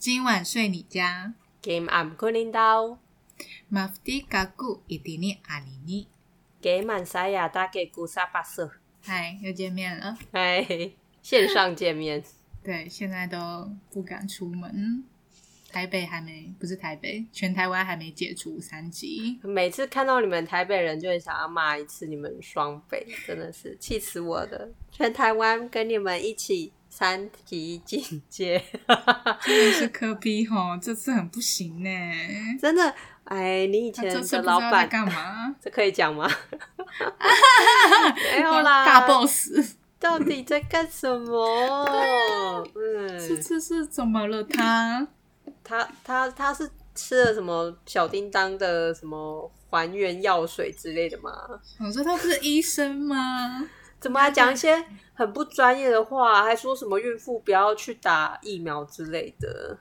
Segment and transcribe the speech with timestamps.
[0.00, 1.34] 今晚睡你家。
[1.60, 6.06] Game I'm calling down，Mafti gagu idini alini。
[6.58, 8.70] 给满沙雅打给古萨巴瑟，
[9.02, 10.16] 嗨，又见面了。
[10.32, 10.66] 嗨，
[11.20, 12.24] 线上见面，
[12.64, 15.04] 对，现在都不敢出门。
[15.68, 19.38] 台北还没，不是台北，全台湾还没解除三级。
[19.42, 24.72] 每次看到你们台北人，就会想要骂一次你们双北，真的是气死我了！
[24.90, 28.62] 全台湾跟你们一起三级警戒，
[29.46, 31.90] 真的是科比吼，这次很不行呢。
[32.60, 32.92] 真的，
[33.24, 35.54] 哎，你以前的老板，干嘛？
[35.62, 36.28] 这可以讲吗？
[38.36, 39.48] 没有啦，大 boss，
[40.00, 42.66] 到底在干什么？
[42.74, 45.06] 这嗯，次是怎么了他？
[45.62, 51.30] 他他他是吃了什么小叮当的什么还原药水之类的吗？
[51.78, 53.68] 我说他不是医生吗？
[54.00, 54.82] 怎么还讲一些
[55.20, 59.76] 很不专业的话，还说什么孕妇不要去打疫苗之类的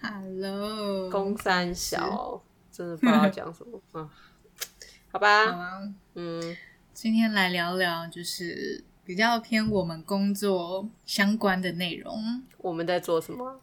[0.00, 2.40] ？Hello，公三小
[2.70, 4.08] 真的不知道讲什么，嗯，
[5.10, 5.80] 好吧，好啊，
[6.14, 6.56] 嗯，
[6.94, 12.44] 今天来聊聊就是比较偏我们工作相关的内容。
[12.58, 13.60] 我们在做什么？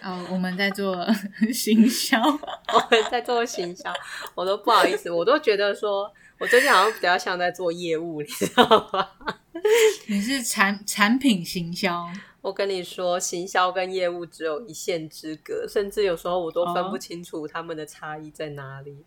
[0.00, 1.04] 哦，我们在做
[1.52, 3.92] 行销，我们在做行销，
[4.36, 9.08] 我都不好意思，我都觉得说，我最近好像比较像在做业务，你知道吗？
[10.10, 12.04] 你是产产品行销，
[12.40, 19.04] 我跟你说，行销跟业务只有一线之隔，甚至有时候我都分不清楚他们的差异在哪里。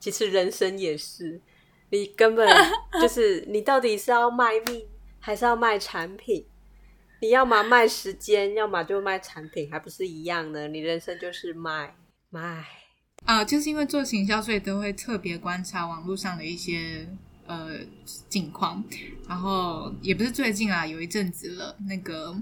[0.00, 1.40] 其实人生也是，
[1.90, 2.48] 你根本
[3.00, 4.88] 就是你到底是要卖命
[5.20, 6.44] 还是要卖产品？
[7.20, 10.66] 你要么卖时间，要么就卖产品，还不是一样的？
[10.66, 11.94] 你人生就是卖
[12.28, 12.81] 卖。
[13.24, 17.08] 啊，就是因为做行销，所以都会特别观察网络上的一些
[17.46, 17.78] 呃
[18.28, 18.82] 近况。
[19.28, 22.36] 然后也不是最近啊，有一阵子了，那个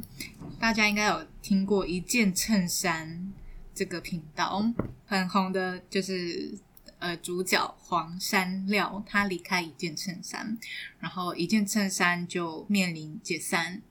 [0.59, 3.31] 大家应该有听过一件衬衫
[3.75, 4.65] 这个频道
[5.07, 6.59] 很红的，就是
[6.99, 10.59] 呃主角黄山料他离开一件衬衫，
[10.99, 13.83] 然后一件衬衫就面临解散。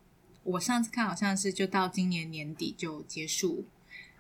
[0.44, 3.66] 我上次看好像是就到今年年底就结束。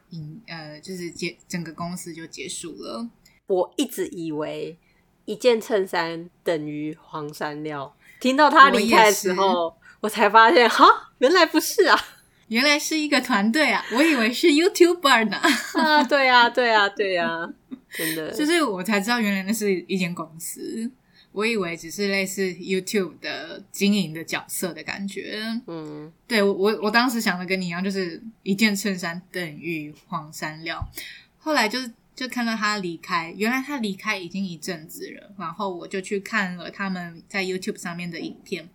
[0.09, 3.07] 营呃，就是结整个公司就结束了。
[3.47, 4.77] 我一直以为
[5.25, 10.85] 一件衬衫等于黄山料，听到他离开的时候，我才发现，哈，
[11.19, 11.99] 原来不是啊！
[12.47, 15.37] 原来是一个团队啊，我以为是 YouTuber 呢。
[15.37, 17.47] 啊，对啊，对啊，对啊，
[17.91, 20.89] 真的， 就是我才知道，原来那是一间公司。
[21.31, 25.39] 我以为只是类似 YouTube 的经营的角色的感觉。
[25.67, 30.83] 嗯，对我我我当时想的跟你一样，就是一件衬衫等于黄山料。
[31.37, 35.33] 后来就是就看到他离开，原来他离开已经一阵子了。
[35.37, 38.67] 然后我就去看了他们在 YouTube 上面的影片，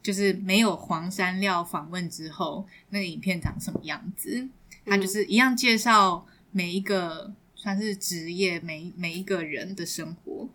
[0.00, 4.48] 就是没有黄山料访问之后，那个影片长什么样子。
[4.86, 10.48] 他就是一样介绍每一个算是职业，每每一个人的生活。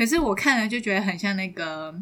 [0.00, 1.94] 可是我看了就觉得很像那个。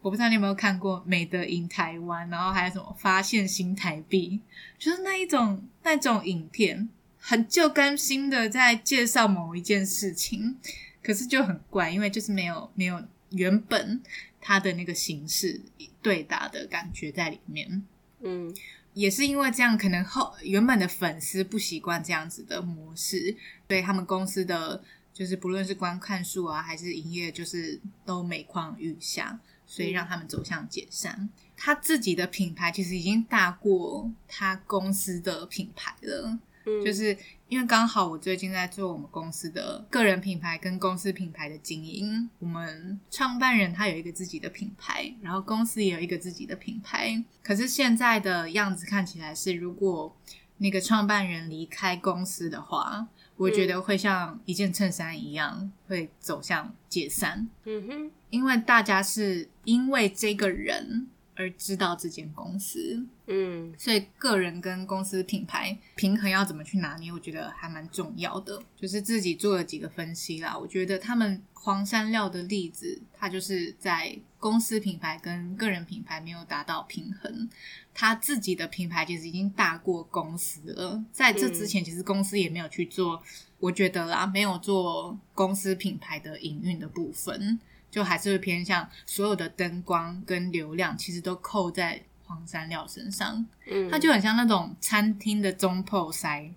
[0.00, 4.40] 我不知道你有没有看过《美德赢台湾》，然后还有什么发现新台币，
[4.78, 6.88] 就是那一种那种影片，
[7.18, 10.56] 很旧更新的在介绍某一件事情，
[11.02, 14.00] 可是就很怪，因为就是没有没有原本
[14.40, 15.60] 它的那个形式
[16.00, 17.82] 对答的感觉在里面。
[18.20, 18.54] 嗯，
[18.92, 23.34] 也是因为这样，可能后原本的粉丝不习惯这样子的模式，
[23.66, 24.82] 对他们公司的
[25.14, 29.40] 就是不论是观看数啊，还是营业，就是都每况愈下。
[29.66, 31.30] 所以让他们走向解散。
[31.56, 37.16] 他自己的品牌其实已经大过他公司的品牌了，嗯就是
[37.48, 42.28] 因为刚好我最近在做我们公司的个人品牌跟公司品牌的经营。
[42.40, 47.24] 我们创办人他有一个自己的品牌，然后公司也有一个自己的品牌。
[47.42, 50.14] 可是现在的样子看起来是，如果
[50.58, 57.48] 那个创办人离开公司的话，我觉得会像一件衬衫一样，会走向解散。
[57.64, 68.62] 嗯哼，因为大家是因为这个人而知道这间公司，嗯所以个人跟公司品牌平衡要怎么去拿捏，我觉得还蛮重要的。
[68.76, 77.48] 就是自己做了几个分析啦，我觉得他们黄山料的例子，它就是在公司品牌跟个人品牌没有达到平衡，
[77.94, 81.02] 他自己的品牌其实已经大过公司了。
[81.10, 83.22] 在这之前，其实公司也没有去做，
[83.58, 87.58] 我觉得啦，没有做公司品牌的营运的部分。
[87.94, 93.46] 就还是会偏向所有的灯光跟流量，其实都扣在黄山料身上。
[93.70, 96.50] 嗯，它就很像那种餐厅的中破塞，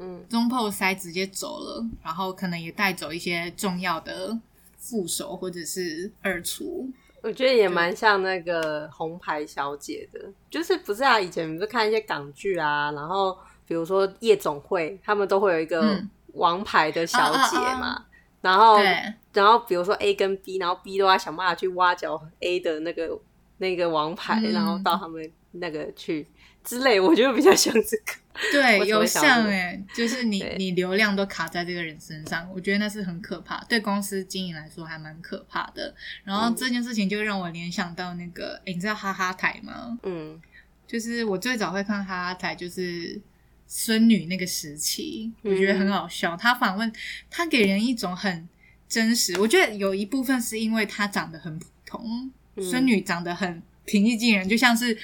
[0.00, 4.38] 嗯中破塞直接走了，然后可能也带走一些重要的
[4.78, 6.90] 副手或者是二厨。
[7.20, 10.18] 我觉得也蛮像那个红牌小姐的，
[10.48, 11.20] 就是不是啊？
[11.20, 13.36] 以前不是看一些港剧啊，然后
[13.66, 18.07] 比如说夜总会，他们都会有一个嗯王牌的小姐嘛，啊啊
[18.40, 23.18] 然后对，然后比如说 A 跟 B，然后 B 都要想办法去挖角 A 的那个
[23.58, 26.26] 那个王牌，嗯然后到他们那个去
[26.62, 28.12] 之类，我觉得比较像这个。
[28.52, 35.92] 对， 有像哎、就是你你流量都卡在这个人身上，我觉得那是很可怕，对公司经营来说还蛮可怕的。
[36.22, 39.98] 然后嗯这件事情就让我联想到那个，哎、你知道哈哈台吗？
[40.04, 40.40] 嗯
[40.86, 43.20] 就是我最早会看哈哈台，就是
[43.68, 46.36] 孙女那个时期，我觉得很好笑。
[46.36, 46.90] 他访问，
[47.30, 48.48] 他给人一种很
[48.88, 54.98] 真实，我觉得有一部分是因为她长得很普通，嗯孙女长得很平易近人，就像是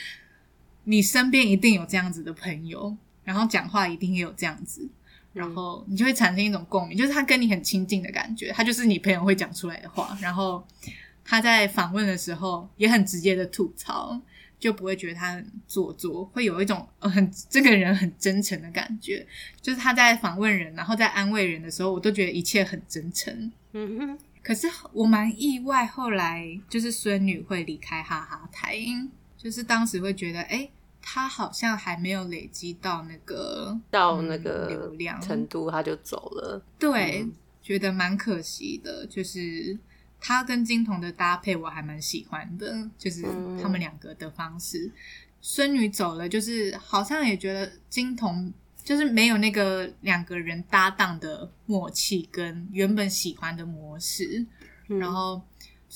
[0.84, 4.88] 你身边一定有这样子的朋友，然后讲话一定也有这样子。
[5.34, 10.16] 然后你就会产生一种共鸣，就是他跟你很亲近的感觉，他就是你朋友会讲出来的话。
[10.22, 10.64] 然后
[11.24, 14.18] 他在访问的时候也很直接的吐槽，
[14.64, 19.26] 就不会觉得他很做作，会有一种呃很这个人很真诚的感觉。
[19.60, 23.52] 就是他在访问人，然后在安慰人的时候，我都觉得一切很真诚。
[23.72, 28.78] 嗯哼，可是我蛮意外，后来就是孙女会离开哈哈台，
[29.36, 30.66] 就是当时会觉得，哎，
[31.02, 36.64] 他好像还没有累积到那个嗯到那个流量程度他就走了。
[36.78, 37.32] 对，嗯
[37.62, 39.06] 觉得蛮可惜的。
[39.08, 39.78] 就是
[40.26, 44.90] 他跟金童的搭配，我还蛮喜欢的，就是嗯他们两个的方式。
[45.42, 48.50] 孙女走了，就是好像也觉得金童
[48.82, 54.46] 就是没有那个两个人搭档的默契跟原本喜欢的模式，
[54.88, 55.42] 嗯然后。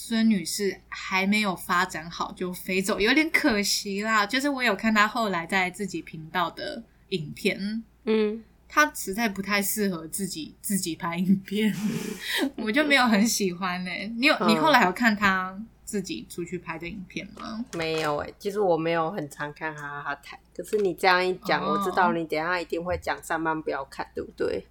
[0.00, 4.25] 孙女士还没有发展好就飞走，有点可惜啦。
[4.25, 11.74] 就是我有看她后来在自己频道的影片，嗯，他实在不太适合自己自己拍影片，
[12.56, 17.64] 我就没有很喜欢呢、你有你嗯后来有看他自己出去拍的影片吗？
[17.72, 24.66] 没有哎、其实我没有很常看哈哈台，可是你这样一讲，哦我知道你等一下一定会讲上班不要看，对不对？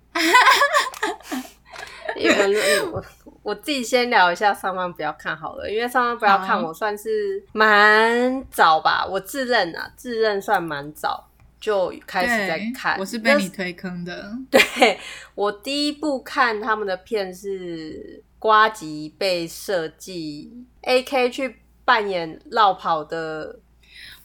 [2.15, 3.03] 因为我
[3.43, 11.26] 我自己先聊一下上班不要看好了，因为上班不要看我算是蛮早吧，我自认啊，自认算蛮早
[11.59, 12.97] 就开始在看。
[12.99, 14.31] 我是被你推坑的。
[14.51, 14.99] 对
[15.35, 23.59] 我第一部看他们的片是瓜吉被设计，A.K 去扮演绕跑的，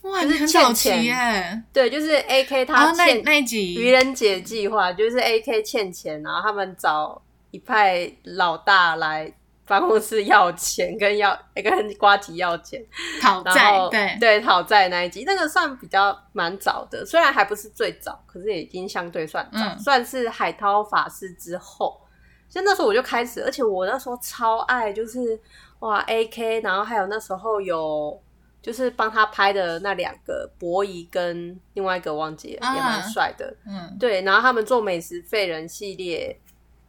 [0.03, 1.63] 哇，就是你很早欠钱期耶！
[1.73, 3.07] 对，就是 A.K 他啊，那
[3.43, 9.33] 欠、愚人节计划，就是 A.K 欠钱，然后他们找一派老大来
[9.67, 12.85] 办公室要钱，跟要 跟瓜吉要钱，
[13.21, 14.17] 讨，债对。
[14.21, 19.79] 对讨债那一集，那个算比较蛮早的，虽然还不是最早，可是也已经相对算早，嗯。
[19.79, 22.01] 算是海涛法师之后。
[22.49, 25.41] 所以那时候我就开始，而且我那时候超爱，就是
[25.79, 28.21] 哇 A K，然后还有那时候有
[28.61, 32.75] 就是帮他拍的那两个博仪跟另外一个忘记了，啊。
[32.75, 33.57] 也蛮帅的。
[33.67, 36.39] 嗯，对，然后他们做美食废人系列，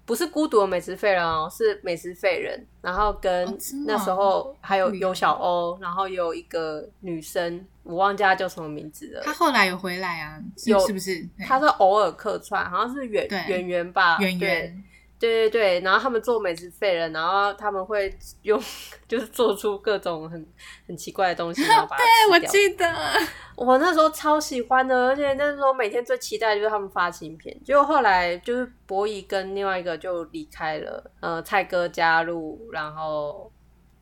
[0.06, 2.66] 不是孤独的美食废人哦，是美食废人。
[2.82, 9.34] 然后跟那时候还有有小欧，然后有一个女生，我忘记她叫什么名字了她。
[9.34, 11.26] 后来有回来啊，有是不是？
[11.48, 14.84] 她是偶尔客串，好像是圆对圆圆吧，对圆圆，
[15.24, 18.62] 对对对，然后他们做美食废人，然后他们会用
[19.08, 20.46] 就是做出各种很
[20.88, 22.40] 很奇怪的东西，然后把它 对，我。
[22.48, 22.86] 记得，
[23.56, 27.58] 我那时候超喜欢的，而且那时候每天最期待的就是他们发新片。
[27.64, 33.50] 结果后来就是博弈跟另外一个就离开了，呃，蔡哥加入，然后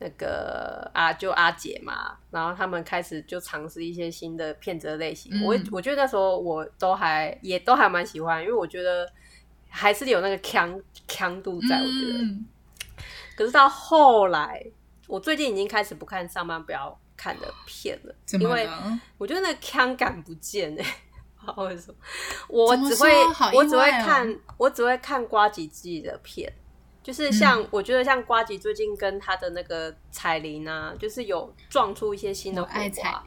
[0.00, 5.32] 那个啊就阿姐嘛，然后他们开始就尝试一些新的片子的类型。
[5.32, 9.08] 嗯我我觉得那时候我都还也都还蛮喜欢，因为我觉得
[9.74, 12.18] 还是有那个强强度在，我觉得。
[12.18, 12.46] 嗯，
[13.34, 14.62] 可是到后来，
[15.08, 18.68] 我最近已经开始不看上班不要看的片了，因为？
[19.16, 20.84] 我觉得那个腔感不见哎、
[21.64, 21.96] 为什么，
[22.48, 23.10] 我只会、
[23.54, 26.52] 我只会看我只会看瓜吉自己的片，
[27.02, 33.24] 就是像、我觉得像瓜吉最近跟他的那个彩铃啊，就是有撞出一些新的火花。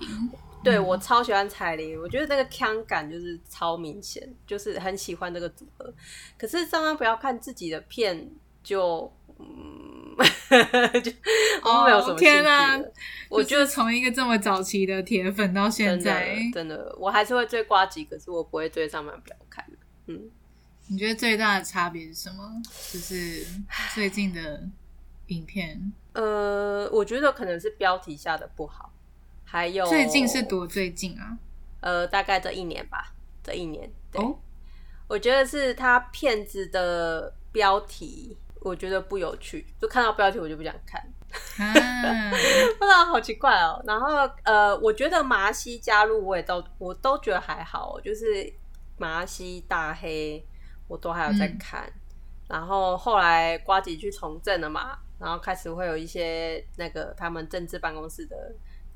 [0.65, 5.93] 铃，对嗯我超喜欢彩铃，我觉得那个腔感就是超明显，就是很喜欢这个组合。
[6.37, 8.29] 可是上班不要看自己的片
[8.63, 9.11] 就。
[9.37, 10.15] 嗯，
[11.03, 11.11] 就
[11.65, 12.79] 我没有什么哦天啊
[13.29, 19.65] 我觉得就是从一个这么早期的铁粉到现真在的，真的，我还是会追瓜吉，可是我不会追上班不要看。
[20.07, 20.31] 嗯，
[20.87, 22.49] 你觉得最大的差别是什么？
[22.93, 23.45] 就是
[23.93, 24.63] 最近的
[25.27, 28.93] 影片，呃，我觉得可能是标题下的不好，
[29.45, 31.37] 还有最近是多最近啊？
[31.79, 33.89] 呃，大概这一年吧，这一年。
[34.11, 34.37] 对，哦，
[35.07, 40.99] 我觉得是他片子的标题，我觉得不有趣，就看到标题我就不想看。
[41.57, 42.31] 啊，
[42.79, 43.81] 不知道，好奇怪哦。
[43.85, 48.51] 然后呃，我觉得麻西加入我也都我都觉得还好哦，就是
[48.97, 50.43] 麻西大黑，
[50.87, 51.91] 我都还有在看。
[52.47, 58.35] 然后后来瓜吉去从政了嘛，然后开始会有一些那个他们政治办公室的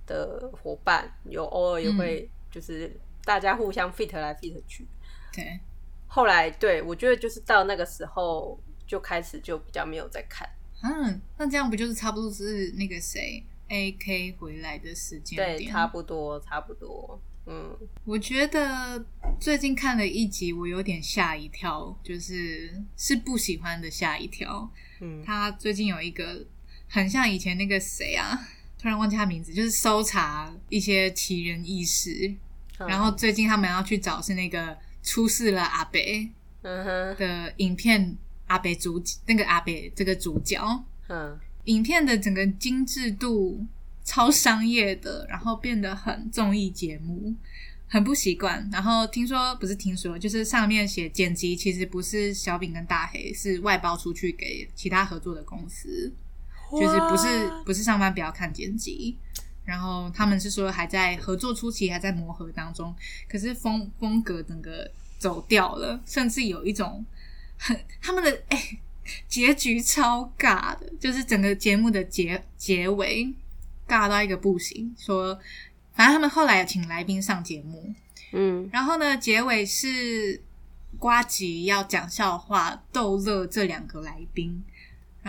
[0.09, 2.91] 的伙伴，有偶尔也会就是
[3.23, 4.85] 大家互相 fit 来 fit 去。
[5.31, 5.59] 对，
[6.07, 10.49] 后来对我觉得就是到那个时候就开始就比较没有在看。
[10.81, 17.21] 嗯，那这样不就是差不多是那个谁 A K 回来的时间对，差不多差不多。
[17.45, 19.03] 嗯，我觉得
[19.39, 24.69] 最近看了一集，我有点吓一跳，就是是不喜欢的吓一跳。
[25.01, 26.45] 嗯他最近有一个
[26.87, 28.37] 很像以前那个谁啊，
[28.81, 32.33] 突然忘记他名字，就是搜查一些奇人异事。
[32.77, 32.88] 嗯。
[32.88, 36.29] 然后最近他们要去找是那个出事了阿北
[36.62, 38.17] 的影片，
[38.48, 41.38] 阿北主那个阿北这个主角，嗯。
[41.65, 43.63] 影片的整个精致度
[44.03, 47.36] 超商业的，然后变得很综艺节目，
[47.88, 48.67] 很不习惯。
[48.71, 56.12] 然后听说不是听说，就是上面写剪辑其实不是小饼跟大黑，是外包出去给其他合作的公司，
[56.71, 59.17] 就是不是不是上班不要看剪辑。
[59.65, 62.95] 然后他们是说还在合作初期，还在磨合当中，
[63.29, 67.05] 可是风风格整个走掉了，甚至有一种
[67.55, 68.79] 很他们的哎、
[69.27, 73.31] 结局超尬的，就是整个节目的结结尾
[73.88, 74.91] 尬到一个不行。
[74.97, 75.39] 说
[75.93, 77.93] 反正他们后来请来宾上节目，
[78.31, 80.41] 嗯然后呢，结尾是
[80.97, 84.63] 瓜吉要讲笑话逗乐这两个来宾，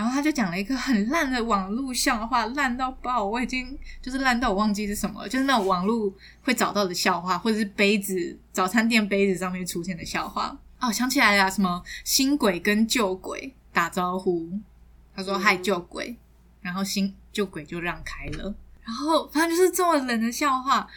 [0.01, 6.11] 然后他就讲了一个很烂的网络笑话，烂到爆，我已经就是烂到我忘记是什么了，就是那种网络
[6.43, 10.59] 会找到的笑话，或者是杯子早餐店杯子上面出现的笑话。
[10.79, 14.49] 哦，想起来了，什么新鬼跟旧鬼打招呼，
[15.15, 16.17] 他说嗯嗨旧鬼，
[16.63, 20.89] 然后新旧鬼就让开了，然后反正就是这么冷的笑话，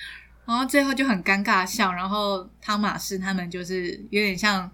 [0.46, 4.72] 然后最后就很尴尬笑，然后汤马士他们就是有点像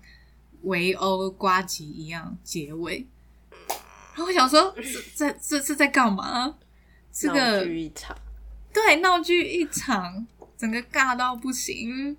[0.62, 3.07] 围殴瓜吉一样结尾，
[4.19, 4.75] 然后我想说
[5.15, 6.53] 这这这是在干嘛？
[7.09, 8.17] 这闹个剧一场。
[8.73, 12.17] 对闹剧一场，整个尬到不行。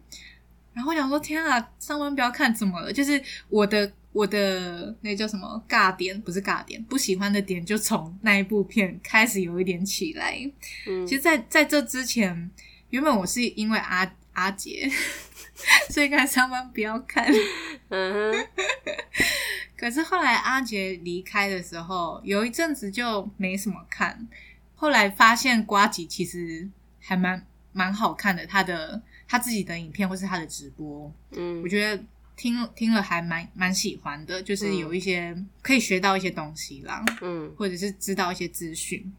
[0.72, 2.90] 然后我想说，天啊，上班不要看怎么了？
[2.90, 10.40] 就是我的我的那叫什么尬点，不是尬点，不喜欢的点就从那一部片开始有一点起来。
[10.86, 12.50] 嗯其实在，在这之前，
[12.88, 14.90] 原本我是因为阿阿杰，
[15.90, 17.26] 所以看上班不要看。
[17.88, 18.46] 嗯哼，
[19.76, 24.28] 可是后来阿杰离开的时候，有一阵子就没什么看。
[24.74, 26.68] 后来发现瓜吉其实
[27.00, 32.02] 还蛮蛮好看的，他的他自己的影片或是他的直播，嗯我觉得
[32.36, 37.04] 听听了还蛮蛮喜欢的，就是有一些可以学到一些东西啦。
[37.20, 39.12] 嗯或者是知道一些资讯。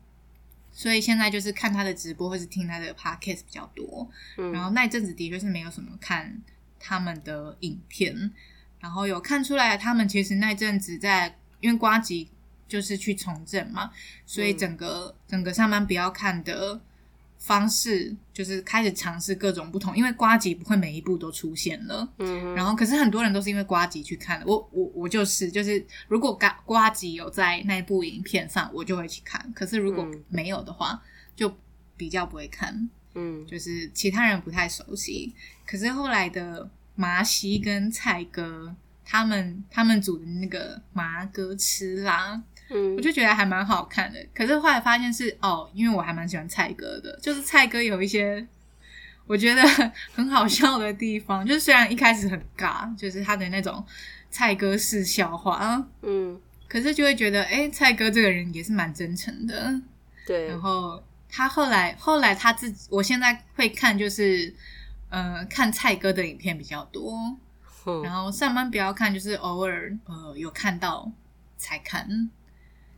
[0.71, 6.41] 所以现在就是看他的直播或是听他的 podcast 比较多，嗯，然后那一阵子的确是没有什么看
[6.79, 8.31] 他们的影片，
[8.79, 12.29] 然后有看出来他们其实那阵子在因为瓜吉
[12.67, 13.91] 就是去从政嘛，
[14.25, 16.79] 所以整个、整个上班不要看的
[17.41, 24.45] 方式就是开始尝试各种不同，因为瓜吉不会每一部都出现了，嗯然后，可是很多人都是因为瓜吉去看的。
[24.45, 29.51] 我我我就是就是，如果瓜瓜吉有在那部影片上，我就会去看。
[29.55, 31.01] 可是如果嗯没有的话，
[31.35, 31.51] 就
[31.97, 32.87] 比较不会看。
[33.15, 35.33] 嗯就是其他人不太熟悉。
[35.65, 42.41] 可是后来的麻西跟蔡哥他们他们组的那个麻哥吃啦，
[42.73, 44.19] 嗯我就觉得还蛮好看的。
[44.33, 48.47] 可是后来发现是哦，因为我还蛮喜欢蔡哥的，就是蔡哥有一些
[49.27, 49.61] 我觉得
[50.13, 53.83] 很好笑的地方，就是虽然一开始很尬，就是他的那种
[54.29, 59.81] 蔡哥式笑话啊，嗯，可是就会觉得哎，蔡哥这个人也是蛮真诚的。
[60.25, 64.53] 对然，后他后来后来他自己，我现在会看就是
[65.09, 67.13] 呃看蔡哥的影片比较多，
[67.85, 71.11] 嗯然后上班不要看，就是偶尔呃有看到
[71.57, 72.29] 才看。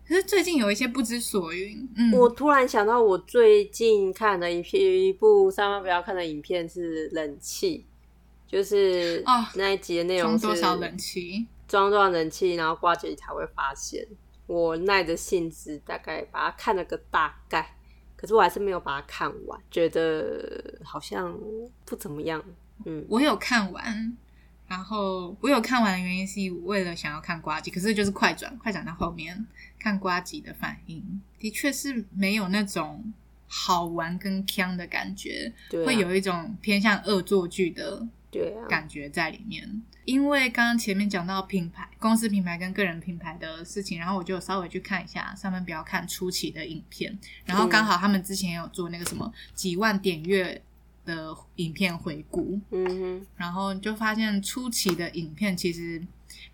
[0.08, 7.86] 可是最近有一些不知所云，嗯，我突然想到，我最近看的一片一部上班不要看的影片是冷气，
[8.48, 11.48] 就是哦那一集的内容是装多少冷气？
[11.68, 14.06] 装多少冷气，然后挂机才会发现。
[14.46, 17.76] 我耐着性子大概把它看了个大概，
[18.18, 21.34] 可是我还是没有把它看完，觉得好像
[21.86, 22.44] 不怎么样。
[22.86, 24.18] 嗯我有看完，
[24.68, 29.46] 然后我有看完的原因是为了想要看瓜吉，可是就是快转，快转到后面
[29.80, 33.14] 看瓜吉的反应，的确是没有那种
[33.48, 35.54] 好玩跟腔的感觉，
[35.86, 39.84] 会有一种偏向恶作剧的对啊，感觉在里面。
[40.06, 50.62] 因为刚刚前面讲到品牌、公司品牌跟个人品牌的事情，然后我就稍微去看一下上面不要看初期的影片，然后刚好他们之前有做那个什么几万点阅
[51.06, 56.02] 的影片回顾，嗯哼，然后就发现初期的影片其实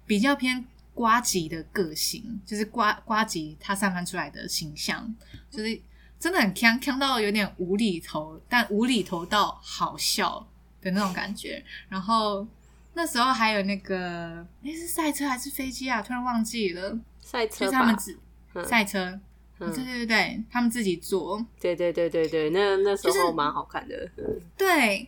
[0.06, 5.16] 比较偏瓜吉的个性，就是瓜瓜吉他散发出来的形象，
[5.50, 5.80] 就是
[6.20, 10.46] 真的很呛呛到有点无厘头，但无厘头到好笑
[10.82, 11.64] 的那种感觉。
[11.88, 12.46] 然后
[12.94, 16.02] 那时候还有那个，诶是赛车还是飞机啊？
[16.02, 18.20] 突然忘记了，赛车就是他们吧，自
[18.56, 18.66] 嗯。
[18.66, 19.20] 赛车，
[19.60, 19.72] 嗯。
[19.74, 24.24] 对对对对，他们自己做，对对对对对，那那时候蛮好看的，嗯。
[24.58, 25.08] 对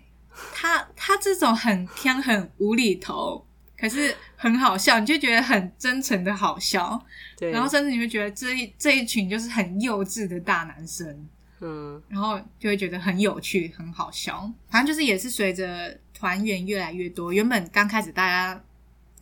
[0.53, 3.45] 他，他这种很偏很无厘头，
[3.77, 7.03] 可是很好笑，你就觉得很真诚的好笑，
[7.37, 11.27] 对，然后甚至你会觉得这一这一群就是很幼稚的大男生，
[11.59, 12.01] 嗯。
[12.07, 14.51] 然后就会觉得很有趣、很好笑。
[14.69, 18.63] 反正就是也是随着团员越来越多，原本刚开始大家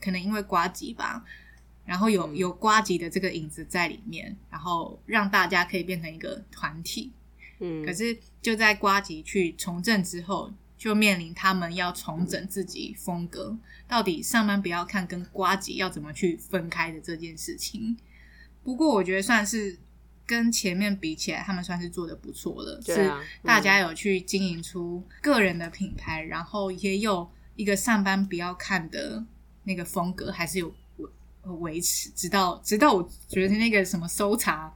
[0.01, 1.24] 可能因为瓜吉吧。
[1.89, 7.12] 然后有嗯有瓜吉的这个影子在里面，然后让大家可以变成一个团体。
[7.58, 17.98] 嗯，可是就在瓜吉去从政之后，就面临他们要重整自己风格，到底上班不要看跟瓜吉要怎么去分开的这件事情。
[18.63, 19.75] 不过我觉得算是
[20.27, 29.25] 跟前面比起来，他们算是做的不错了，啊是大家有去经营出个人的品牌，然后也有一个上班不要看的
[29.63, 30.72] 那个风格，还是有
[31.56, 34.74] 维维持，直到直到我觉得那个什么搜查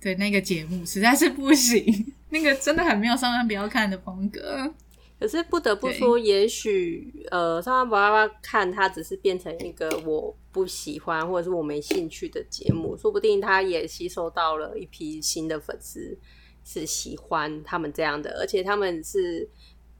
[0.00, 4.72] 的那个节目实在是不行，那个真的很没有上班不要看的风格。
[5.18, 16.18] 可是不得不说，也许呃，上班不要看它，只是变成一个我不喜欢或者是我没兴趣的节目，说不定它也吸收到了一批新的粉丝，
[16.64, 19.48] 是喜欢他们这样的，而且他们是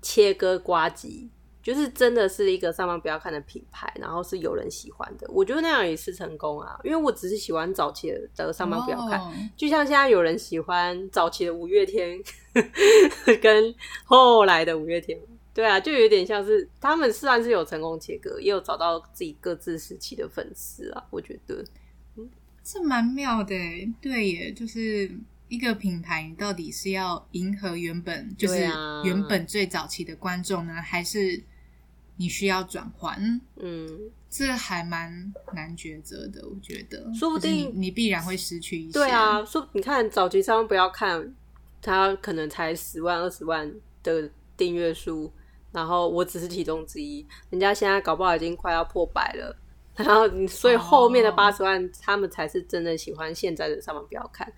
[0.02, 1.30] 切割瓜吉，
[1.66, 9.35] 就是真的是一个上班不要看的品牌，然后是有人喜欢的，我觉得那样也是成功啊，因为我只是喜欢早期的上班不要看，哦。
[9.56, 12.23] 就像现在有人喜欢早期的五月天，
[13.42, 15.18] 跟后来的五月天，
[15.52, 21.02] 对啊，就有点像是他们虽然是有成功切割，也有找到自己各自时期的粉丝啊。
[21.11, 21.64] 我觉得，
[22.16, 22.30] 嗯
[22.62, 25.10] 这蛮妙的耶，对耶，就是
[25.49, 28.60] 一个品牌，你到底是要迎合原本就是
[29.02, 31.43] 原本最早期的观众呢，还是
[32.17, 33.19] 你需要转换？
[33.57, 33.89] 嗯，
[34.29, 38.93] 这还蛮难抉择的，我觉得，说不定你你必然会失去一些。
[38.93, 41.35] 对啊，说你看早期上不要看，
[41.81, 43.71] 他可能才十万二十万
[44.02, 45.31] 的订阅数，
[45.73, 49.57] 然后我只是其中之一，人家现在搞不好已经快要破百了。
[49.95, 54.50] 然后你，所以后面的哦八十万，他们才是真的喜欢现在的上班不要看，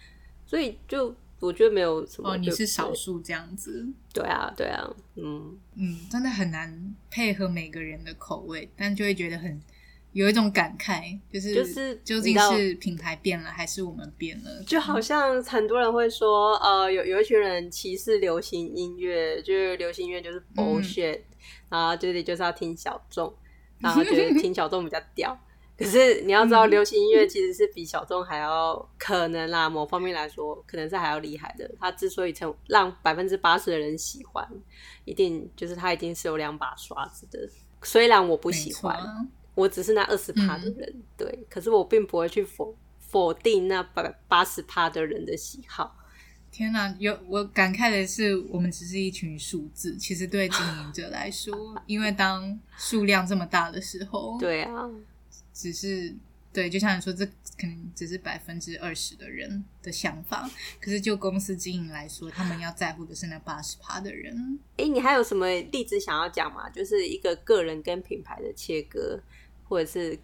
[0.44, 9.60] 所以就我觉得没有什么哦，你是少数这样子，对啊，对啊，嗯，嗯，真的很难配合每个人的口味，但就会觉得很
[10.12, 14.62] 有一种感慨，就是就是究竟是品牌变了，还是我们变了？
[14.64, 21.20] 就好像很多人会说，呃，有有一群人歧视流行音乐，就是流行音乐就是嗯 bullshit，、
[21.68, 23.32] 然后这里就是要听小众，
[23.78, 25.38] 然后觉得听小众比较屌。
[25.78, 31.70] 可是你要知道，嗯流行音乐其实是比小众还要可能啦，某方面来说，可能是还要厉害的。
[31.78, 34.44] 它之所以成让百分之八十的人喜欢，
[35.04, 37.48] 一定就是它一定是有两把刷子的。
[37.82, 38.98] 虽然我不不喜欢，
[39.54, 45.94] 我只是那二十趴的人，对，可是我并不会去否否定那百八十趴的人的喜好。
[46.50, 49.96] 天哪，有我感慨的是，我们只是一群数字。
[49.96, 51.54] 其实对经营者来说，
[51.86, 54.90] 因为当数量这么大的时候，，对啊，
[55.58, 56.14] 只是
[56.52, 60.48] 对，就像你说，这可能只是百分之二十的人的想法。
[60.80, 64.58] 可是就公司经营来说，他们要在乎的是那八十趴的人。
[64.76, 66.70] 哎、你还有什么例子想要讲吗？
[66.70, 69.20] 就是一个个人跟品牌的切割，
[69.68, 70.16] 或者是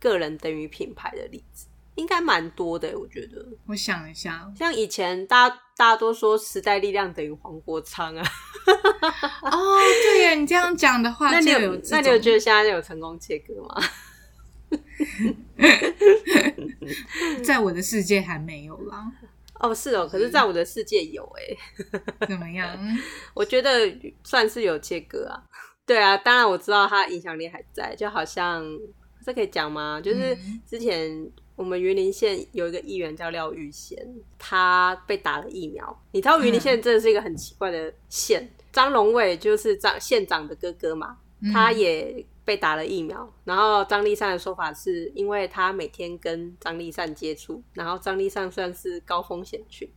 [0.00, 2.98] 个人等于品牌的例子，应该蛮多的。
[2.98, 8.24] 我觉得，我想一下，像以前大家大家都说时代力量等于黄国昌啊，
[9.42, 13.82] 哦，对呀，你这样讲的话， 那你就有这那你有觉得现在有成功切割吗？
[17.44, 19.10] 在我的世界还没有啦？
[19.60, 21.56] 哦，是哦，可是在我的世界有哎、
[22.26, 22.76] 怎么样？
[23.34, 23.70] 我觉得
[24.24, 25.42] 算是有切割啊。
[25.84, 28.64] 对啊，当然我知道他影响力还在，就好像
[29.24, 30.00] 这可以讲吗？
[30.00, 33.98] 就是嗯之前我们云林县有一个议员叫廖玉贤，
[34.38, 36.02] 他被打了疫苗。
[36.12, 43.32] 你知道云林县真的是一个很奇怪的县，张荣伟就是张县长的哥哥嘛，嗯他也被打了疫苗。
[43.44, 49.88] 然后张立善的说法是因为他每天跟张立善接触，然后张立善算是高风险群，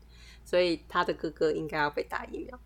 [0.44, 2.60] 所以他的哥哥应该要被打疫苗。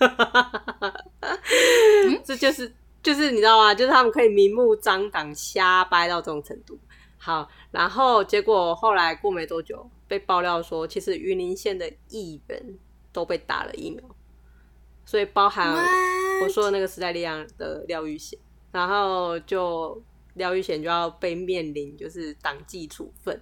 [2.24, 3.74] 这就是就是你知道吗？
[3.74, 6.78] 就是他们可以明目张胆瞎掰到这种程度。
[7.18, 12.78] 好，然后结果后来过没多久，被爆料说，其实云林县的议员
[13.12, 14.02] 都被打了疫苗，
[15.04, 15.70] 所以包含
[16.42, 18.38] 我说的那个时代力量的廖玉贤，
[18.72, 20.02] 然后就
[20.34, 23.40] 廖玉贤就要被面临就是党纪处分。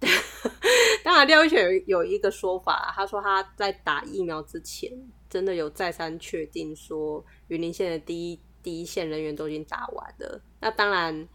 [1.02, 4.90] 当然，廖玉贤有有一个说法，他说他在打疫苗之前，
[5.28, 10.40] 真的有再三确定说云林县的第一第一线人员都已经打完了。
[10.60, 11.28] 那当然，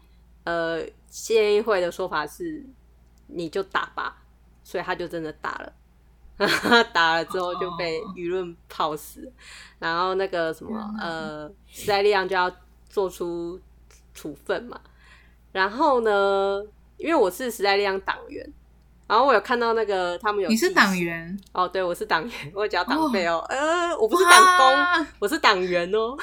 [0.44, 2.64] 呃，县议会的说法是
[3.26, 4.22] 你就打吧，
[4.62, 5.72] 所以他就真的打了。
[6.94, 9.30] 打了之后就被舆论泡死，
[9.78, 12.50] 然后那个什么呃，时代力量就要
[12.90, 13.58] 做出
[14.12, 14.78] 处分嘛。
[15.52, 16.62] 然后呢，
[16.98, 18.46] 因为我是时代力量党员，
[19.06, 23.44] 然后我有看到那个他们有你是党员哦，对我是党员， 我交党费哦。
[23.48, 26.16] 呃，我不是党工，我是党员哦。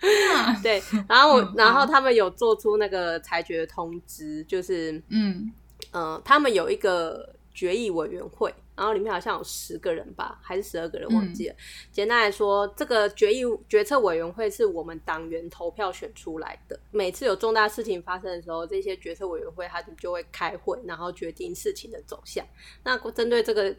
[0.62, 5.52] 对，然后我然后他们有做出那个裁决通知，就是嗯
[5.90, 8.54] 呃，他们有一个决议委员会。
[8.80, 11.54] 然后里面好像有十个人吧，还是十二个人，忘记了。
[11.92, 16.80] 简单来说，这个决议决策委员会是我们党员投票选出来的。
[16.90, 22.42] 每次有重大事情发生的时候，这些决策委员会他们就会开会，然后决定事情的走向。
[22.82, 23.76] 那针对这个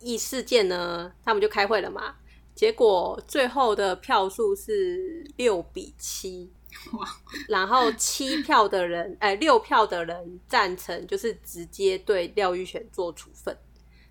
[0.00, 2.16] 议事件呢，他们就开会了嘛。
[2.52, 6.52] 结果最后的票数是六比七，
[6.94, 7.06] 哇！
[7.48, 13.56] 然后七票的人，哎，六票的人赞成，就是直接对廖玉璇做处分。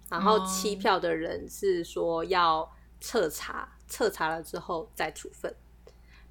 [0.10, 2.70] 然后七票的人是说要
[3.00, 5.54] 彻查，彻查了之后再处分。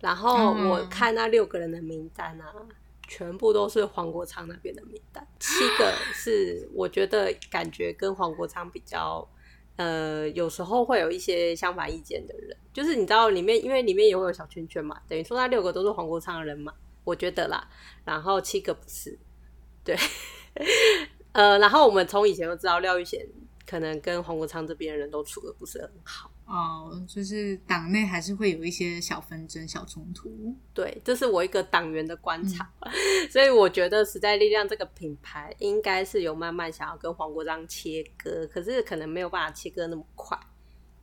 [0.00, 2.52] 然后我看那六个人的名单啊，
[3.08, 9.28] 全部都是黄国昌那边的名单，七个是我觉得感觉跟黄国昌比较，
[9.76, 17.68] 呃，有时候会有一些相反意见的人，就是你知道里面，因为里面也会有小圈圈嘛，等于说那六个都是黄国昌的人嘛，我觉得啦。
[18.04, 19.18] 然后七个不是，
[19.82, 19.96] 对，
[21.32, 23.26] 呃，然后我们从以前就知道廖玉贤。
[23.68, 30.32] 可能跟黄国昌这边人都处的不是很好哦，就是党内还是会有一些小纷争、小冲突。
[30.72, 32.70] 对，这是我一个党员的观察，
[33.30, 40.38] 所以我觉得时代力量这个品牌应该是有慢慢想要跟黄国昌切割，可是可能没有办法切割那么快，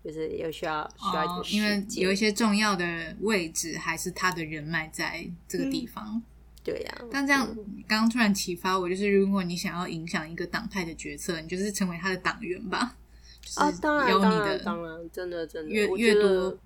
[0.04, 6.24] 就是有需要需要一点因为有一些重要的位置还是他的人脉在这个地方。
[6.66, 7.48] 对呀，但这样
[7.88, 12.98] 刚刚突然启发我，就是如果你想要影响一个党派的决策，你就是成为他的党员吧。
[13.56, 16.58] 啊，当然，当然，当然，真的，真的，越越多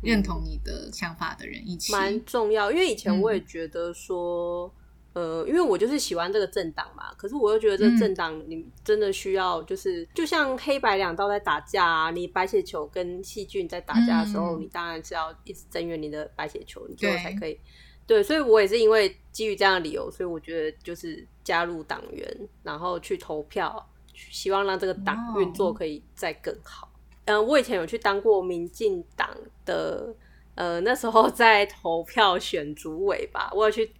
[0.00, 2.70] 认同你的想法的人一起，蛮重要。
[2.70, 4.72] 因为以前我也觉得说，
[5.14, 17.58] 呃，因为我就是喜欢这个政党嘛，可是我又觉得这政党你真的需要，就是就像黑白两道在打架啊，你白血球跟细菌在打架的时候，你当然是要一直增援你的白血球，你最后才可以。
[18.06, 26.90] 对，所以我也是因为基于这样的理由，所以我觉得就是加入党员，然后去投票，希望让这个党运作可以再更好。
[27.24, 29.30] 嗯，我以前有去当过民进党
[29.64, 30.14] 的，
[30.56, 33.90] 呃，那时候 在投票选主委吧，我有去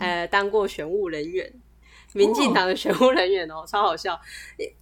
[0.00, 1.50] 呃当过选务人员，
[2.12, 4.20] 民进党的选务人员哦，超好笑，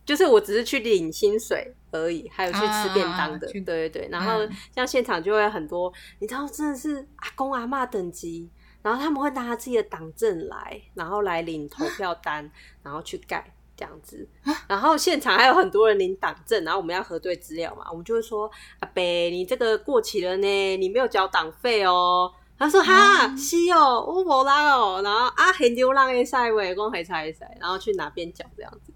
[0.05, 4.09] 就是我只是去领薪水而已，还有去吃便当的，对对对。
[4.11, 4.41] 然后
[4.75, 8.51] 像现场就会很多，你知道，真的是阿公阿妈等级。
[8.87, 12.49] 然后他们会拿自己的党证来，然后来领投票单，
[12.85, 14.29] 然后去盖这样子。
[14.69, 28.93] 然后现场还有很多人领党证，然后我们要核对资料嘛，我们就会说：“阿伯，你这个过期了呢，你没有交党费哦。”他说：“哈，是哦，我无拉哦。”然后啊，很流浪的赛位，公黑差一猜，然后去哪边缴这样子。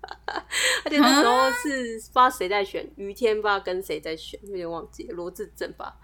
[0.84, 5.96] 而且那时候是不知道谁在选，于天不知道跟谁在选，有点忘记了，罗志正吧。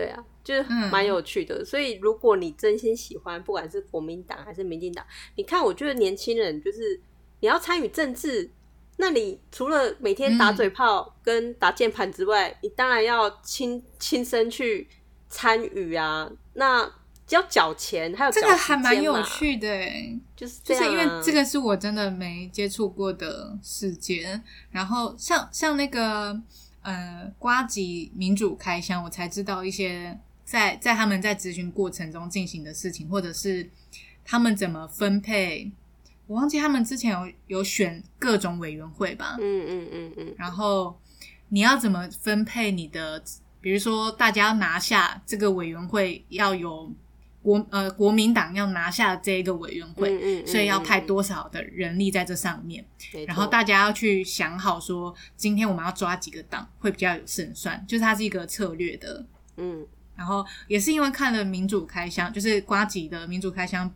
[0.00, 1.62] 对啊，就是蛮有趣的。
[1.62, 5.04] 所以，如果你真心喜欢，不管是国民党还是民进党，
[5.36, 6.98] 你看，我觉得年轻人就是
[7.40, 8.50] 你要参与政治，
[8.96, 14.88] 那你除了每天打嘴炮跟打键盘之外，你当然要亲亲身去
[15.28, 16.30] 参与啊。
[16.54, 16.90] 那
[17.28, 19.68] 要缴钱，还有这个还蛮有趣的，
[20.34, 24.40] 就是就是因为这个是我真的没接触过的世界。
[24.70, 26.40] 然后，像像那个。
[26.82, 33.68] 呃，瓜吉民主开箱，我才知道一些在在他们在咨询过程中进行的事情，或者是
[34.24, 35.70] 他们怎么分配。
[36.26, 39.36] 我忘记他们之前有有选各种委员会吧？
[39.40, 40.34] 嗯嗯嗯嗯。
[40.38, 40.98] 然后
[41.48, 43.22] 你要怎么分配你的？
[43.60, 46.92] 比如说，大家拿下这个委员会要有。
[47.42, 52.84] 国呃，国民党要拿下这一个委员会，所以要派多少的人力在这上面，
[53.26, 59.24] 然后大家要去想好说，今天我们要抓几个党会比较有胜算，就是它是一个策略的。
[59.56, 63.90] 嗯，然后也是因为看了民主开箱，就是瓜吉的民主开箱，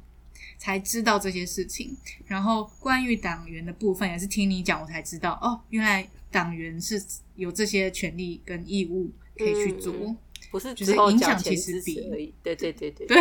[0.57, 1.94] 才知道这些事情。
[2.26, 7.02] 然后关于党员的部分，也是听你讲我才知道，哦，原来党员是
[7.37, 10.16] 有这些权利跟义务可以去做。
[10.54, 12.32] 不是只是影响其实比而已。
[12.40, 13.18] 对对对对对，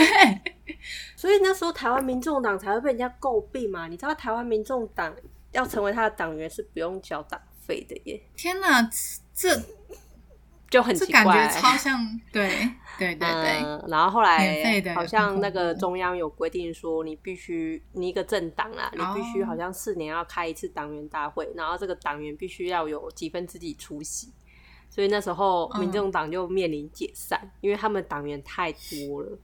[1.17, 3.87] 所以那时候台湾民众党才会被人家诟病嘛。
[3.87, 5.11] 你知道台湾民众党
[5.51, 8.87] 要成为他的党员是不用交党费的耶，天哪，
[9.33, 9.49] 这
[10.69, 11.23] 就很奇怪。
[11.23, 11.99] 觉超像，
[12.31, 12.47] 对
[12.99, 24.31] 对 对对，嗯，然后后来好像那个中央有规定说，你必须你一个政党啦，你必须哦好像四年要开一次党员大会，然后这个党员必须要有几分之几出席。
[24.93, 29.39] 所以那时候嗯民众党就面临解散，因为他们党员太多了，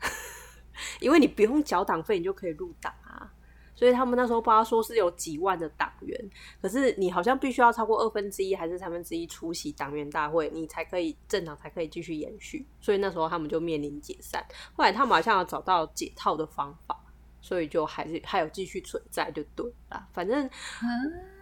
[1.00, 3.32] 因为你不用缴党费，你就可以入党啊。
[3.74, 12.66] 所以他们那时候不知道说是有几万的党员，可是你好像必须要超过二分之一还是三分之一出席党员大会，你才可以政党才可以继续延续。
[12.78, 14.44] 所以那时候他们就面临解散。
[14.74, 16.99] 后来他们好像有找到解套的方法，
[17.40, 20.06] 所以就还是还有继续存在就对了。
[20.12, 20.48] 反正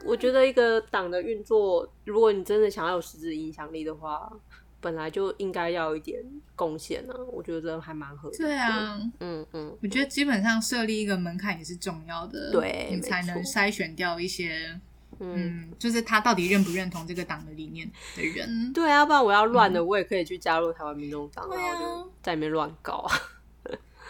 [0.05, 4.31] 我觉得一个党的运作，如果你真的想要有实质影响力的话，
[4.81, 6.23] 本来就应该要一点
[6.55, 7.13] 贡献呢。
[7.33, 8.45] 我觉得还蛮合理的。
[8.45, 14.79] 对啊，嗯嗯，我觉得基本上设立一个门槛也是重要的，对你才能筛选掉一些，
[15.19, 15.35] 嗯
[15.69, 18.73] 嗯，就是他到底认不认同这个党的理念的人。
[18.73, 23.13] 对啊，不然我要乱的，我也可以去加入台湾民众党，然后就在里面乱搞啊。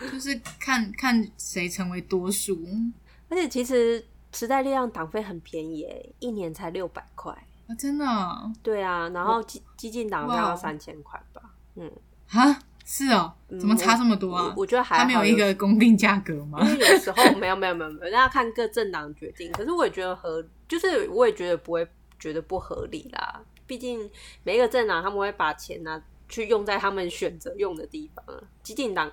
[0.00, 2.58] 就是看看谁成为多数，
[3.28, 7.32] 而且其实时代力量党费很便宜耶，一年才六百块。
[7.66, 11.42] 啊，真的啊对啊，然后激激进党哇要三千块吧。
[11.74, 11.90] 嗯，
[12.30, 14.54] 啊是哦，嗯怎么差这么多我啊？
[14.56, 16.58] 我觉得还没有一个公定价格吗？
[16.62, 19.52] 因为有时候没有没有没有没有，那要看各政党决定。
[19.52, 21.86] 可是我也觉得合，就是我也觉得不会
[22.18, 23.42] 觉得不合理啦。
[23.66, 24.10] 毕竟
[24.42, 28.42] 每一个政党他们会把钱拿去用在他们选择用的地方啊。
[28.62, 29.12] 激进党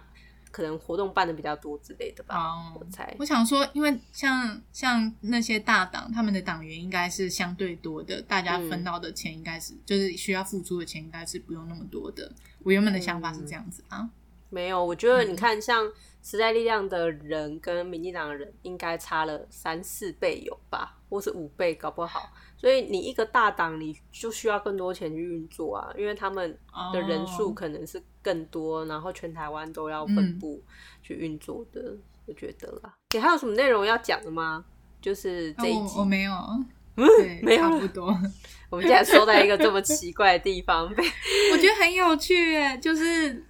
[0.56, 3.14] 可能活动办的比较多之类的吧，哦我猜。
[3.20, 12.32] 我想说，因为像像那些大党，他们的党员应该是相对多的，大家分到的钱应该是、就是需要付出的钱应该是不用那么多的。
[12.64, 14.10] 我原本的想法是这样子啊，
[14.50, 15.92] 没有，我觉得你看，像
[16.24, 22.32] 时代力量的人跟民进党的人应该差了三四倍有吧，或是五倍，搞不好。
[22.58, 26.58] 所以你一个大党，你就需要更多钱去运作啊，因为他们
[26.94, 27.54] 的人数哦。
[27.54, 30.62] 可能是更多，然后全台湾都要分布
[31.02, 31.96] 去运作的。
[32.26, 34.66] 我觉得啦，你还有什么内容要讲的吗？
[35.00, 36.34] 就是这一集，啊我我没有，
[36.96, 37.62] 对，没有。
[37.62, 38.08] 差不多。
[38.72, 41.04] 我们竟然说在一个这么奇怪的地方，被
[41.54, 43.46] 我觉得很有趣，就是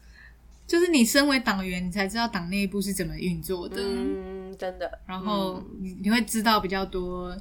[0.67, 5.77] 就是你身为党员，你才知道党内部是怎么运作的，嗯，真的，然后嗯。
[5.79, 7.33] 你你会知道比较多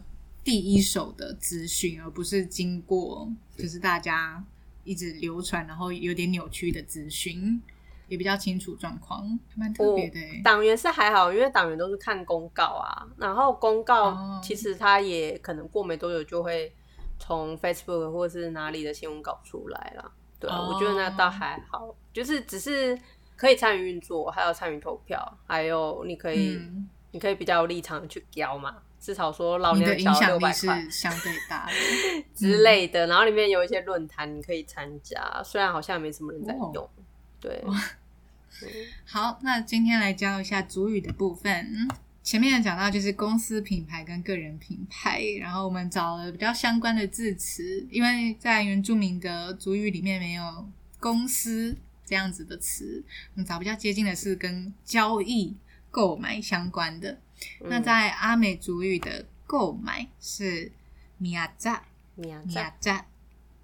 [0.45, 3.27] 第一手的资讯，而不是经过
[3.57, 4.45] 就是大家
[4.85, 7.61] 一直流传，然后有点扭曲的资讯，
[8.09, 10.43] 也比较清楚状况，还蛮特别的耶。
[10.45, 14.41] 党员是还好，因为党员都是看公告啊，然后公告哦。
[14.45, 16.71] 其实他也可能过没多久就会
[17.19, 20.13] 从 Facebook 或是哪里的新闻稿出来了。
[20.39, 22.99] 对我觉得那倒还好，就是只是
[23.35, 31.73] 可以参与运作，还有参与投票，还有你可以、嗯，你可以比较有立场地去交嘛，至少说老你娘交的影响力六百块是相对大的。
[32.35, 36.90] 之类的，然后里面有一些论坛你可以参加，虽然好像没什么人在哦用，
[37.38, 37.62] 对，
[39.05, 41.53] 好，那今天来教一下主语的部分。
[41.53, 41.90] 嗯
[42.25, 50.67] 前面讲到就是公司品牌跟个人品牌，然后我们找了比较相关的字词，因为在原住民的主语里面没有
[50.99, 55.55] 公司这样子的词，我们找比较接近的是跟交易、
[55.95, 57.17] 购买相关的。
[57.61, 60.73] 那在阿美族语的购买是
[61.19, 61.85] 米亚扎，
[62.17, 63.07] 米亚米亚扎，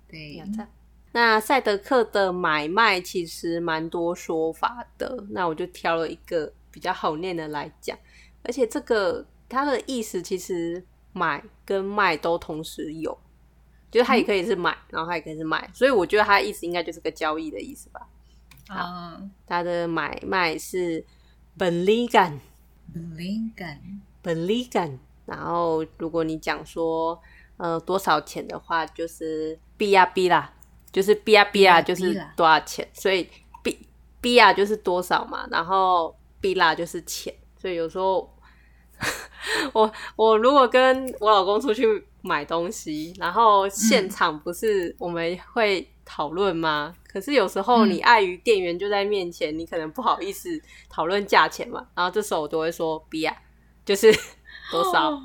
[0.09, 0.41] 对，
[1.11, 7.99] 那赛德克的买卖其实蛮多说法的，那我就挑了一个比较好念的来讲，
[8.45, 13.19] 而且这个它的意思其实买跟卖都同时有，
[13.91, 18.07] 就是它也可以是买，然后它也可以是卖，所以我觉得它的意思应该就是个交易的意思吧。
[18.69, 19.21] 好。
[19.47, 21.05] 它的买卖是
[21.57, 22.41] 本利感，
[22.95, 23.81] 灵感，
[24.23, 27.21] 本利感，然后如果你讲说
[27.57, 30.53] 呃多少钱的话，就是币呀币啦，
[30.91, 31.83] 就是币呀币啦，币啦。
[31.83, 33.29] 就是多少钱，所以
[33.63, 33.79] 币
[34.21, 38.33] 币呀就是多少嘛，然后币啦就是钱，所以有时候
[39.73, 46.93] 我我如果跟我老公出去买东西，然后现场不是我们会讨论吗？
[47.07, 53.37] 可是有时候你碍于店员就在面前，你可能不好意思讨论价钱嘛，然后这时候我都会说币呀，
[53.85, 54.13] 就是
[54.73, 55.11] 多少。
[55.11, 55.23] 哦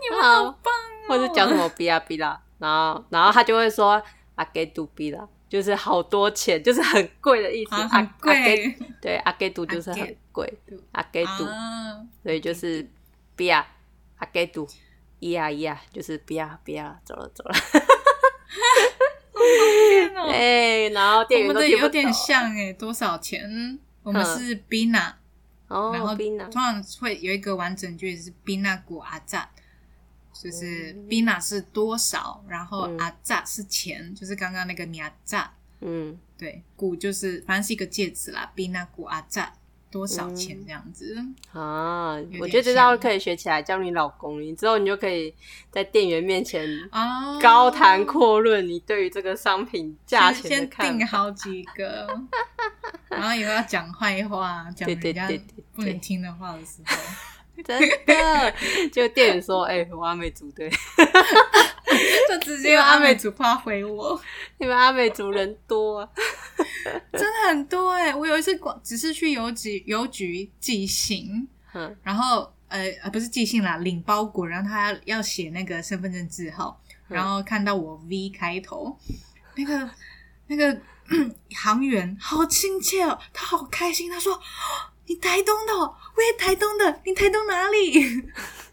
[0.00, 1.08] 你们好棒哦！
[1.08, 4.00] 或者讲什么比啦比啦，然后然后他就会说
[4.36, 7.74] 阿给杜比啦，就是好多钱，就是很贵的意思。
[7.74, 10.60] 啊，阿给贵，对阿给杜就是很贵，
[10.92, 12.88] 阿给杜，啊，所以就是
[13.34, 13.66] 比呀
[14.18, 14.64] 阿给杜，
[15.18, 17.54] 咿呀咿呀，就是比呀比呀，走了走了。
[20.16, 20.30] 哦。
[20.30, 23.78] 哎，然后店我们的员都有点像哎，多少钱？
[24.02, 25.12] 我们嗯是 Bina，
[25.68, 26.62] 哦，然后冰呢通？
[26.62, 29.48] 常会有一个完整句子是 Bina 古阿扎，
[30.32, 35.52] 就是嗯 Bina 是多少，然后嗯阿扎是钱，就是刚刚那个尼阿扎。
[35.80, 39.52] 嗯，对，古就是反正是一个戒指啦，Bina 古阿扎
[39.94, 41.16] 多少嗯钱这样子。
[41.52, 45.32] 啊，我觉得这招可以学起来，教你老公，你之后你就可以
[45.70, 50.92] 在店员面前啊，高谈阔论你对于这个商品价钱的先看法。
[50.92, 52.08] 定好几个，
[53.08, 55.30] 然后以后要讲坏话，讲人家
[55.74, 56.96] 不能听的话的时候，
[57.62, 58.54] 真的，
[58.90, 60.68] 就店员说：“哎、我阿美族对，
[62.28, 64.20] 就直接用阿美族话回我，
[64.58, 66.08] 你们阿美族人多啊。
[67.12, 78.96] 真的很多哎、我有一次光只是去邮局邮局寄信，嗯然后呃呃不是寄信啦，领包裹，然后他要要写那个身份证字号，嗯然后看到我 V 开头，
[79.56, 79.90] 那个
[80.46, 80.80] 那个
[81.56, 84.40] 航员好亲切哦，他好开心，他说。
[85.06, 88.00] 你台东的哦，我也台东的，你台东哪里？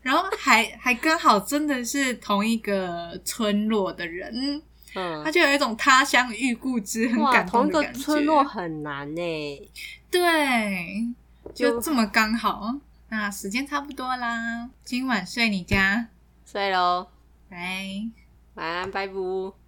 [0.02, 4.62] 然后还还刚好真的是同一个村落的人，
[4.96, 8.00] 嗯他，就有一种他乡遇故知，很，感同一个动的感觉。
[8.00, 9.70] 村落很难呢。
[10.10, 11.08] 对，
[11.54, 12.76] 就就这么刚好。
[13.10, 16.08] 那时间差不多啦，今晚睡你家，
[16.46, 17.08] 睡喽，
[17.50, 17.58] 拜。
[18.56, 19.61] 晚安，拜拜。